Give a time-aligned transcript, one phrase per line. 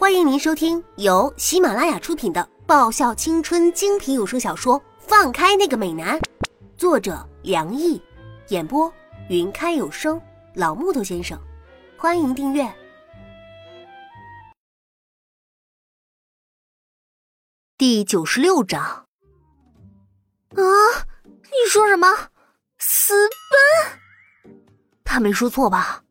[0.00, 6.18] 欢迎您收听由喜马拉雅出品的爆笑青春精品有声小说《放开那个美男》，
[6.78, 8.00] 作者梁毅，
[8.48, 8.90] 演播
[9.28, 10.18] 云开有声
[10.54, 11.38] 老木头先生。
[11.98, 12.66] 欢迎订阅
[17.76, 18.80] 第九十六章。
[18.80, 19.04] 啊！
[21.26, 22.30] 你说什么？
[22.78, 24.00] 私奔？
[25.04, 26.02] 他没说错吧？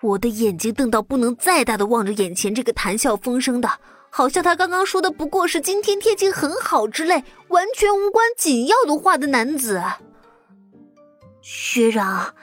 [0.00, 3.68] 我的眼睛瞪到不能再大的望着眼前这个谈笑风生的，
[4.10, 9.82] 好像他刚刚说的不过是今天天气很好之类完全无关紧要的话的男子。
[11.42, 12.34] 学长，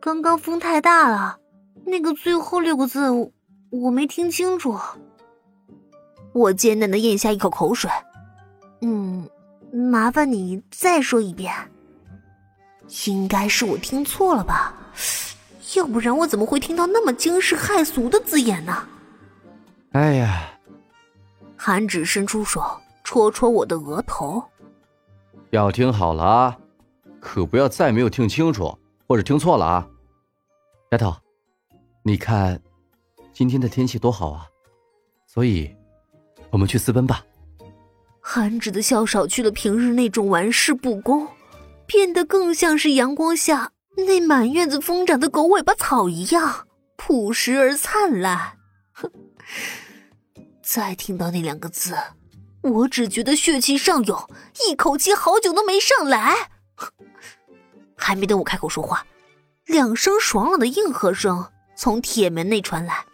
[0.00, 1.38] 刚刚风太大了，
[1.86, 3.10] 那个最后六个字
[3.70, 4.78] 我没听清楚。
[6.34, 7.90] 我艰难的咽下一口口水，
[8.82, 9.28] 嗯，
[9.72, 11.52] 麻烦你再说一遍。
[13.06, 14.74] 应该是我听错了吧。
[15.76, 18.88] 要不然我怎么会听到那么惊世骇俗的字眼呢？
[19.92, 20.58] 哎呀！
[21.56, 22.62] 韩芷伸出手
[23.02, 24.42] 戳戳我的额头，
[25.50, 26.58] 要听好了啊，
[27.20, 29.88] 可不要再没有听清楚或者听错了啊！
[30.92, 31.14] 丫头，
[32.02, 32.60] 你看
[33.32, 34.46] 今天的天气多好啊，
[35.26, 35.74] 所以
[36.50, 37.24] 我们去私奔吧。
[38.20, 41.26] 韩芷的笑少去了平日那种玩世不恭，
[41.86, 43.72] 变得更像是阳光下。
[44.06, 48.56] 那满院子疯长的狗尾巴草一样朴实而灿烂。
[48.92, 49.10] 哼！
[50.62, 51.96] 再听到那两个字，
[52.62, 54.28] 我只觉得血气上涌，
[54.68, 56.50] 一口气好久都没上来。
[57.96, 59.04] 还没等我开口说话，
[59.66, 63.04] 两声爽朗的应和声从铁门内传来。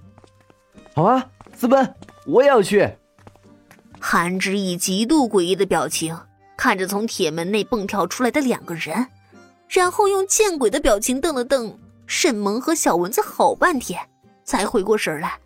[0.95, 1.95] 好啊，私奔！
[2.27, 2.95] 我也要去。
[3.99, 6.19] 韩之以极度诡异的表情
[6.59, 9.09] 看着从铁门内蹦跳出来的两个人。
[9.75, 14.09] 然后用见鬼的表情瞪了瞪沈萌和小蚊子好半天，
[14.45, 15.41] 才回过神来。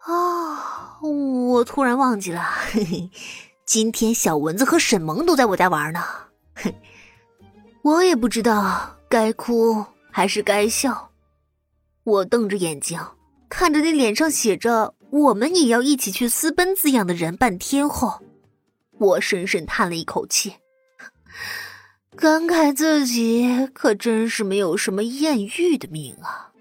[0.00, 3.10] 啊，我突然忘记了，嘿嘿，
[3.64, 6.04] 今天小蚊子和沈萌都在我家玩呢。
[6.54, 6.74] 嘿，
[7.80, 11.10] 我也不知道该哭还是该笑。
[12.02, 13.00] 我瞪着眼睛
[13.48, 18.20] 看着那脸上写着“我们也要一起去私奔”字样的人半天后，
[18.98, 20.56] 我深深叹了一口气。
[22.24, 26.54] 感慨自己可真是没有什么艳遇的命啊！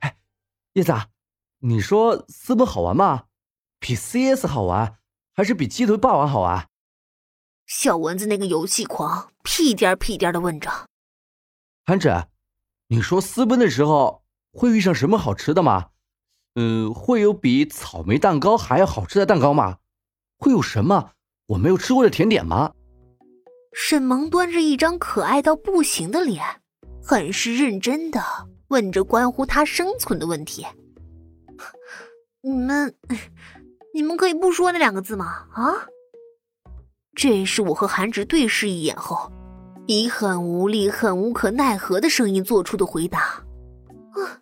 [0.00, 0.18] 哎，
[0.74, 0.92] 叶子，
[1.60, 3.24] 你说私奔好玩吗？
[3.78, 4.98] 比 CS 好玩，
[5.32, 6.68] 还是比鸡腿霸王好玩？
[7.66, 10.70] 小蚊子那个游戏狂屁颠屁颠的问着。
[11.86, 12.26] 韩芷，
[12.88, 15.88] 你说私奔的时候会遇上什么好吃的吗？
[16.56, 19.78] 嗯，会有比草莓蛋糕还要好吃的蛋糕吗？
[20.36, 21.12] 会有什么
[21.46, 22.74] 我没有吃过的甜点吗？
[23.80, 26.44] 沈萌端着一张可爱到不行的脸，
[27.00, 28.20] 很是认真的
[28.66, 30.66] 问着关乎他生存的问题。
[32.42, 32.92] 你们，
[33.94, 35.46] 你们可以不说那两个字吗？
[35.52, 35.86] 啊？
[37.14, 39.32] 这是我和韩直对视一眼后，
[39.86, 43.20] 以很无力、很无可奈何的声音做出的回答。
[43.20, 44.40] 啊，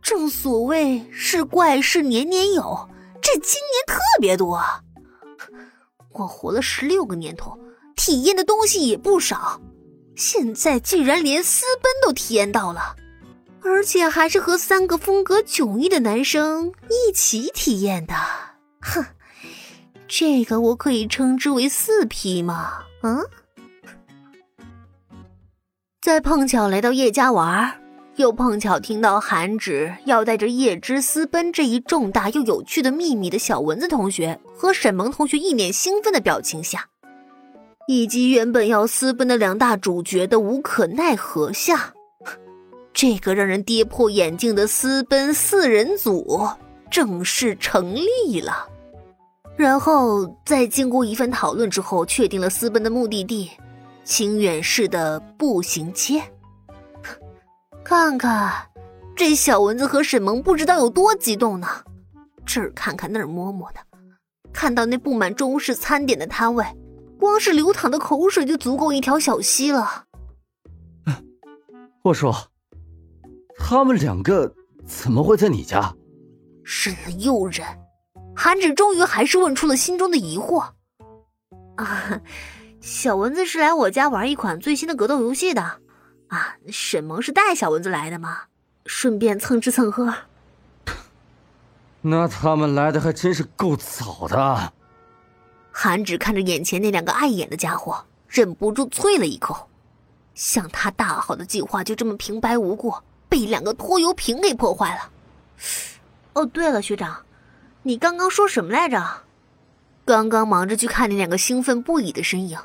[0.00, 2.88] 正所谓是怪事年年有，
[3.20, 4.58] 这今年特别多。
[6.12, 7.56] 我活了十六个年头。
[7.96, 9.60] 体验的东西也不少，
[10.16, 12.96] 现在竟然连私奔都体验到了，
[13.62, 18.14] 而且还是和三个风格迥异的男生一起体验的。
[18.80, 19.04] 哼，
[20.06, 22.82] 这个我可以称之为四 P 吗？
[23.02, 23.24] 嗯。
[26.02, 27.80] 再碰巧来到叶家玩，
[28.16, 36.90] 又碰巧听到韩芷要带着叶之私奔这一重大又有趣的秘密的小蚊子同学和沈萌同学一脸兴奋的表情下。
[37.86, 41.92] 以及原本要私奔的两大主角的无可奈何下，
[42.92, 46.48] 这个让人跌破眼镜的私奔四人组
[46.90, 48.68] 正式成立了。
[49.56, 53.50] 然后在经过一番讨论之后，确定了私奔的目的地——
[54.02, 56.22] 清远市的步行街。
[57.84, 58.50] 看看
[59.14, 61.68] 这小蚊子和沈萌不知道有多激动呢，
[62.46, 63.78] 这儿看看那儿摸摸的，
[64.52, 66.64] 看到那布满中式餐点的摊位。
[67.18, 70.04] 光是流淌的口水就足够一条小溪了。
[72.02, 72.50] 我说，
[73.58, 74.54] 他们两个
[74.86, 75.94] 怎么会在你家？
[76.62, 77.66] 忍了又忍，
[78.36, 80.72] 韩芷终于还是问出了心中的疑惑。
[81.76, 82.20] 啊，
[82.80, 85.62] 小蚊子是来我家玩一款最新的格斗游戏的。
[86.28, 88.42] 啊，沈萌是带小蚊子来的吗？
[88.86, 90.14] 顺便蹭吃蹭喝。
[92.02, 94.74] 那他们来的还真是够早的。
[95.76, 99.68] 韩芷看着眼前那两个碍眼的家伙，忍不住啐了一口。
[100.32, 102.94] 像他大好的计划就这么平白无故
[103.28, 105.10] 被两个拖油瓶给破坏了。
[106.34, 107.26] 哦，对了，学长，
[107.82, 109.04] 你刚刚说什么来着？
[110.04, 112.56] 刚刚忙着去看那两个兴奋不已的身影，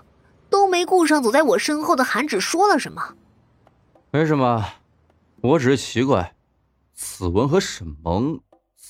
[0.48, 3.16] 都没顾上走在我身后的韩芷说了什么。
[4.12, 4.64] 没什么，
[5.42, 6.36] 我只是奇怪，
[6.94, 8.40] 子文和沈萌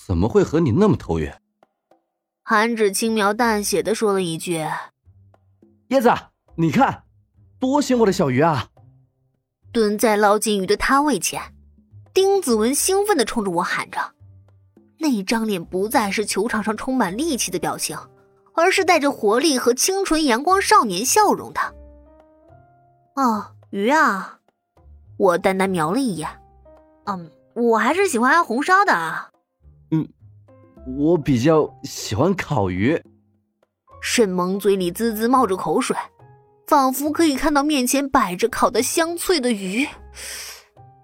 [0.06, 1.42] 怎么会和你那么投缘？
[2.52, 4.66] 韩芷轻描淡写的说了一句
[5.90, 6.12] ：“叶子，
[6.56, 7.04] 你看，
[7.60, 8.70] 多醒目的小鱼啊！”
[9.72, 11.40] 蹲在捞金鱼的摊位前，
[12.12, 14.00] 丁子文兴奋的冲着我喊着，
[14.98, 17.96] 那张脸不再是球场上充满戾气的表情，
[18.56, 21.62] 而是带着活力和清纯阳光少年笑容的。
[23.16, 24.40] 哦，鱼啊！
[25.18, 26.28] 我淡淡瞄了一眼，
[27.06, 28.92] 嗯，我还是喜欢红烧的。
[28.92, 29.29] 嗯，
[30.98, 33.02] 我比较喜欢烤鱼。
[34.02, 35.96] 沈萌嘴里滋滋冒着口水。
[36.68, 39.88] 仿佛可以看到面前摆着烤的香脆的鱼，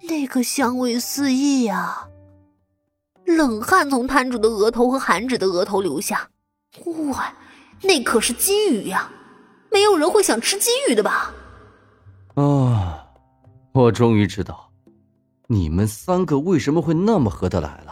[0.07, 2.07] 那个香味四溢呀！
[3.25, 6.29] 冷汗从摊主的额头和韩芷的额头流下。
[7.09, 7.33] 哇，
[7.81, 9.11] 那可是金鱼呀！
[9.71, 11.33] 没有人会想吃金鱼的吧？
[12.35, 13.07] 啊，
[13.73, 14.71] 我终于知道，
[15.47, 17.84] 你们三个为什么会那么合得来了。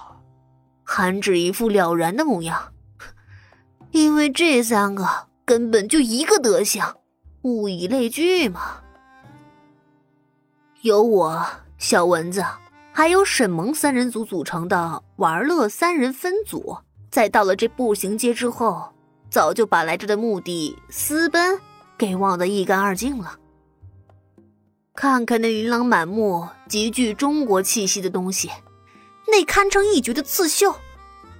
[0.83, 2.73] 韩芷一副了然的模样，
[3.91, 6.83] 因为这三个根本就一个德行。
[7.43, 8.81] 物以类聚嘛，
[10.81, 11.45] 由我、
[11.77, 12.41] 小蚊子
[12.93, 16.77] 还有沈萌三人组组成的玩乐三人分组，
[17.11, 18.93] 在到了这步行街之后，
[19.29, 21.59] 早就把来这的目的私奔
[21.97, 23.37] 给忘得一干二净了。
[24.93, 28.49] 看看那琳琅满目、极具中国气息的东西，
[29.25, 30.75] 那堪称一绝的刺绣，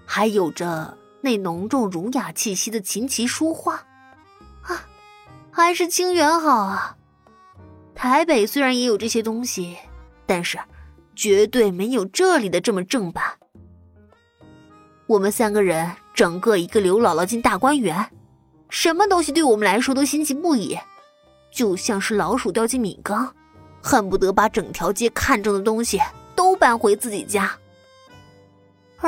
[0.05, 3.75] 还有着那浓重儒雅气息的琴棋书画，
[4.63, 4.85] 啊！
[5.51, 6.97] 还是清远好啊！
[7.93, 9.77] 台北虽然也有这些东西，
[10.25, 10.57] 但是
[11.15, 13.23] 绝对没有这里的这么正版。
[15.05, 18.09] 我们三个人整个一个刘姥姥进大观园，
[18.69, 20.79] 什么东西对我们来说都新奇不已，
[21.51, 23.35] 就像是老鼠掉进米缸，
[23.81, 25.99] 恨不得把整条街看中的东西
[26.35, 27.55] 都搬回自己家。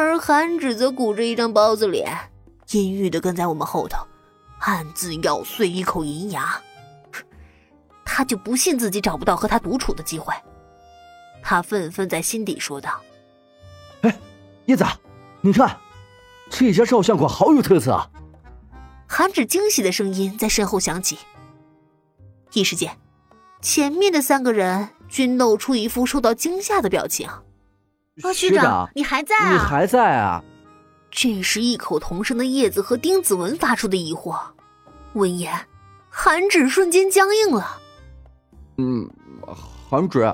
[0.02, 2.14] 而韩芷则鼓着一张包子脸，
[2.72, 3.98] 阴郁的跟在我们后头。
[4.60, 6.60] 暗自咬碎一口银牙，
[8.04, 10.34] 他就不信自己找不到和他独处的机会。
[11.42, 13.00] 他愤愤在心底说道
[14.02, 14.20] ：“哎，
[14.66, 14.84] 叶子，
[15.42, 15.78] 你看，
[16.50, 18.10] 这家照相馆好有特色啊！”
[19.08, 21.20] 韩芷惊喜的声音在身后响起。
[22.54, 22.98] 一时间，
[23.62, 27.30] 前面的三个人均露出一副受到惊吓的表情。
[28.34, 29.52] 学长，你还在啊？
[29.52, 30.42] 你还在啊？
[31.12, 34.38] 这时，异口同声的叶子和丁子文发出的疑惑。
[35.14, 35.54] 闻言，
[36.10, 37.78] 韩芷瞬间僵硬了。
[38.78, 39.10] 嗯，
[39.90, 40.34] 韩芷，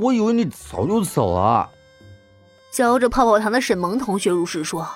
[0.00, 1.68] 我以为你早就走了。
[2.70, 4.86] 嚼着泡泡糖的沈萌同学如是说。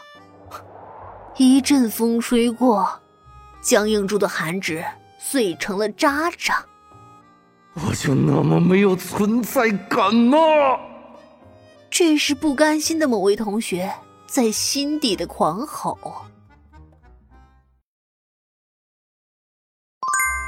[1.37, 2.89] 一阵风吹过，
[3.61, 4.83] 僵硬住的韩芷
[5.19, 6.65] 碎成了渣渣。
[7.75, 10.39] 我就那么没有存在感吗？
[11.99, 13.91] 这是不甘心的某位同学。
[14.27, 15.97] 在心底的狂吼。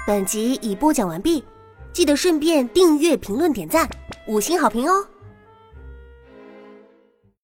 [0.07, 1.43] 本集已播讲完毕，
[1.91, 3.89] 记得顺便订阅、评论、点赞、
[4.27, 5.09] 五星好评哦！